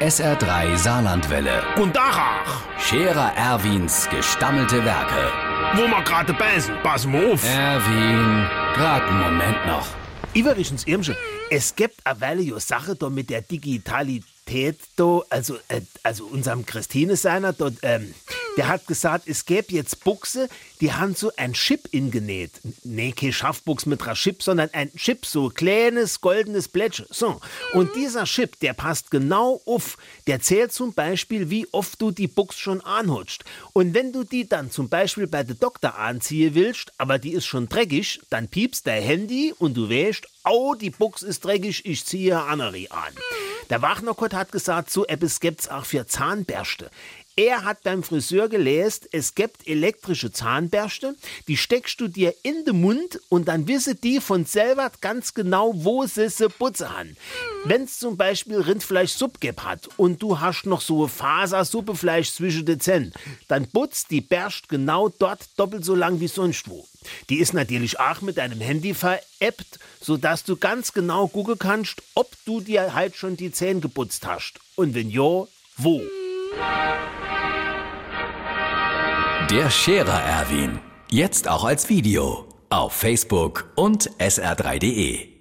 SR3 0.00 0.76
Saarlandwelle. 0.76 1.60
Und 1.74 1.96
Dachach, 1.96 2.62
Scherer 2.78 3.32
Erwins 3.36 4.08
gestammelte 4.08 4.84
Werke. 4.84 5.32
wo 5.74 5.88
wir 5.88 6.02
gerade 6.04 6.32
beißen, 6.34 6.72
pass 6.84 7.04
mal 7.04 7.32
auf. 7.32 7.44
Erwin, 7.44 8.46
grad 8.74 9.02
einen 9.02 9.18
Moment 9.18 9.66
noch. 9.66 9.88
Übrigens, 10.34 10.86
Irmsche, 10.86 11.16
es 11.50 11.74
gibt 11.74 11.96
eine 12.04 12.20
Weile 12.20 12.42
jo 12.42 12.60
Sache 12.60 12.94
da 12.94 13.10
mit 13.10 13.28
der 13.28 13.42
Digitalität 13.42 14.78
da, 14.94 15.20
also, 15.30 15.56
äh, 15.66 15.80
also 16.04 16.26
unserem 16.26 16.64
Christine 16.64 17.16
seiner 17.16 17.52
dort, 17.52 17.74
ähm, 17.82 18.14
der 18.58 18.66
hat 18.66 18.88
gesagt, 18.88 19.28
es 19.28 19.46
gäbe 19.46 19.72
jetzt 19.72 20.02
Buchse, 20.02 20.48
die 20.80 20.92
haben 20.92 21.14
so 21.14 21.30
ein 21.36 21.52
Chip 21.52 21.88
ingenäht. 21.92 22.50
Nee, 22.82 23.12
kein 23.12 23.32
Schaffbuchs 23.32 23.86
mit 23.86 24.02
einer 24.02 24.14
Chip, 24.14 24.42
sondern 24.42 24.68
ein 24.72 24.92
Chip, 24.96 25.26
so 25.26 25.48
kleines, 25.48 26.20
goldenes 26.20 26.66
Plätsche. 26.66 27.06
So. 27.08 27.40
Und 27.72 27.94
dieser 27.94 28.24
Chip, 28.24 28.58
der 28.58 28.72
passt 28.72 29.12
genau 29.12 29.62
auf. 29.64 29.96
Der 30.26 30.40
zählt 30.40 30.72
zum 30.72 30.92
Beispiel, 30.92 31.50
wie 31.50 31.68
oft 31.70 32.02
du 32.02 32.10
die 32.10 32.26
Buchs 32.26 32.58
schon 32.58 32.80
anhutscht. 32.80 33.44
Und 33.74 33.94
wenn 33.94 34.12
du 34.12 34.24
die 34.24 34.48
dann 34.48 34.72
zum 34.72 34.88
Beispiel 34.88 35.28
bei 35.28 35.44
der 35.44 35.54
Doktor 35.54 35.96
anziehen 35.96 36.56
willst, 36.56 36.92
aber 36.98 37.20
die 37.20 37.34
ist 37.34 37.46
schon 37.46 37.68
dreckig, 37.68 38.20
dann 38.28 38.48
piepst 38.48 38.88
dein 38.88 39.04
Handy 39.04 39.54
und 39.56 39.76
du 39.76 39.88
wäschst, 39.88 40.26
au, 40.42 40.74
die 40.74 40.90
Buchs 40.90 41.22
ist 41.22 41.44
dreckig, 41.44 41.86
ich 41.86 42.04
ziehe 42.04 42.42
Annery 42.42 42.88
an. 42.90 43.14
Der 43.70 43.82
Wachnerkott 43.82 44.32
hat 44.32 44.50
gesagt, 44.50 44.90
so 44.90 45.06
etwas 45.06 45.40
gibt's 45.40 45.68
auch 45.68 45.84
für 45.84 46.06
Zahnbürste. 46.06 46.90
Er 47.36 47.62
hat 47.62 47.84
beim 47.84 48.02
Friseur 48.02 48.48
gelesen, 48.48 49.06
es 49.12 49.36
gibt 49.36 49.68
elektrische 49.68 50.32
Zahnbürste, 50.32 51.14
die 51.46 51.56
steckst 51.56 52.00
du 52.00 52.08
dir 52.08 52.34
in 52.42 52.64
den 52.64 52.80
Mund 52.80 53.20
und 53.28 53.46
dann 53.46 53.68
wisse 53.68 53.94
die 53.94 54.20
von 54.20 54.44
selber 54.44 54.90
ganz 55.00 55.34
genau, 55.34 55.72
wo 55.76 56.04
sie 56.04 56.30
sie 56.30 56.48
putzen 56.48 56.90
haben. 56.90 57.16
Wenn's 57.64 58.00
zum 58.00 58.16
Beispiel 58.16 58.60
Rindfleischsuppe 58.60 59.38
gibt 59.38 59.62
hat 59.62 59.88
und 59.98 60.20
du 60.20 60.40
hast 60.40 60.66
noch 60.66 60.80
so 60.80 61.06
Fasersuppefleisch 61.06 62.32
zwischen 62.32 62.66
den 62.66 62.80
Zähnen, 62.80 63.12
dann 63.46 63.68
putzt 63.68 64.10
die 64.10 64.20
Bärst 64.20 64.68
genau 64.68 65.08
dort 65.08 65.46
doppelt 65.56 65.84
so 65.84 65.94
lang 65.94 66.18
wie 66.18 66.26
sonst 66.26 66.68
wo. 66.68 66.88
Die 67.28 67.38
ist 67.38 67.54
natürlich 67.54 68.00
auch 68.00 68.20
mit 68.20 68.38
deinem 68.38 68.60
Handy 68.60 68.94
veräppt, 68.94 69.78
sodass 70.00 70.44
du 70.44 70.56
ganz 70.56 70.92
genau 70.92 71.28
gucken 71.28 71.58
kannst, 71.58 72.02
ob 72.14 72.30
du 72.44 72.60
dir 72.60 72.94
halt 72.94 73.16
schon 73.16 73.36
die 73.36 73.52
Zähne 73.52 73.80
geputzt 73.80 74.26
hast. 74.26 74.54
Und 74.76 74.94
wenn 74.94 75.10
ja, 75.10 75.46
wo. 75.76 76.02
Der 79.50 79.70
Scherer 79.70 80.22
Erwin. 80.22 80.80
Jetzt 81.10 81.48
auch 81.48 81.64
als 81.64 81.88
Video. 81.88 82.46
Auf 82.70 82.92
Facebook 82.92 83.70
und 83.76 84.10
sr3.de. 84.18 85.37